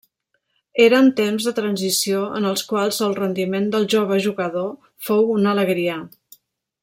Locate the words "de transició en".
1.49-2.49